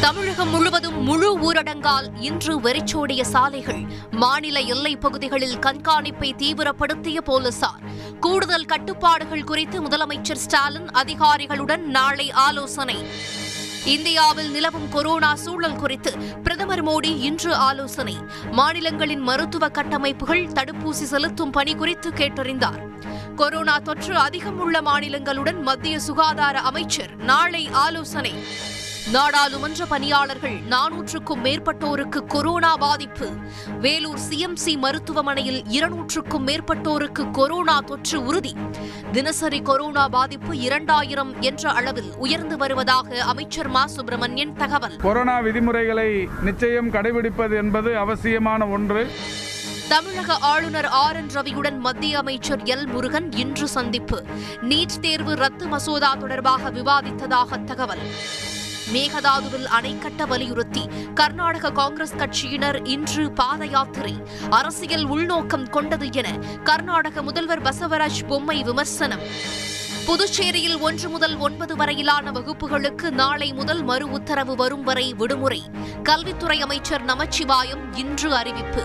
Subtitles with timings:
[0.00, 3.86] தமிழகம் முழுவதும் முழு ஊரடங்கால் இன்று வெறிச்சோடிய சாலைகள்.
[4.10, 7.80] மாநில எல்லைப் பகுதிகளில் கண்காணிப்பை தீவிரப்படுத்திய போலீசார்.
[8.20, 13.06] கூடுதல் கட்டுப்பாடுகள் குறித்து முதலமைச்சர் ஸ்டாலின் அதிகாரிகளுடன் நாளை ஆலோசனை.
[13.84, 18.16] இந்தியாவில் நிலவும் கொரோனா சூழல் குறித்து பிரதமர் மோடி இன்று ஆலோசனை.
[18.50, 22.88] மாநிலங்களின் மருத்துவ கட்டமைப்புகள் தடுப்பூசி செலுத்தும் பணி குறித்து கேட்டறிந்தார்.
[23.36, 28.32] கொரோனா தொற்று அதிகம் உள்ள மாநிலங்களுடன் மத்திய சுகாதார அமைச்சர் நாளை ஆலோசனை.
[29.12, 33.30] நாடாளுமன்ற பணியாளர்கள் நானூற்றுக்கும் மேற்பட்டோருக்கு கொரோனா பாதிப்பு.
[33.80, 38.56] வேலூர் சிஎம்சி மருத்துவமனையில் இருநூற்றுக்கும் மேற்பட்டோருக்கு கொரோனா தொற்று உறுதி.
[39.12, 43.86] தினசரி கொரோனா பாதிப்பு இரண்டாயிரம் என்ற அளவில் உயர்ந்து வருவதாக அமைச்சர் மா.
[43.86, 44.96] சுப்பிரமணியன் தகவல்.
[44.96, 49.10] கொரோனா விதிமுறைகளை நிச்சயம் கடைபிடிப்பது என்பது அவசியமான ஒன்று.
[49.88, 51.16] தமிழக ஆளுநர் ஆர்.
[51.16, 51.30] என்.
[51.34, 52.86] ரவியுடன் மத்திய அமைச்சர் எல்.
[52.86, 54.24] முருகன் இன்று சந்திப்பு.
[54.60, 57.98] நீட் தேர்வு ரத்து மசோதா தொடர்பாக விவாதித்ததாக தகவல்.
[58.92, 67.22] மேகதாதுவில் அணை கட்ட வலியுறுத்தி கர்நாடக காங்கிரஸ் கட்சியினர் இன்று பாத யாத்திரை அரசியல் உள்நோக்கம் கொண்டது என கர்நாடக
[67.22, 69.20] முதல்வர் பசவராஜ் பொம்மை விமர்சனம்.
[70.06, 75.62] புதுச்சேரியில் ஒன்று முதல் ஒன்பது வரையிலான வகுப்புகளுக்கு நாளை முதல் மறு உத்தரவு வரும் வரை விடுமுறை.
[76.02, 78.84] கல்வித்துறை அமைச்சர் நமச்சிவாயம் இன்று அறிவிப்பு.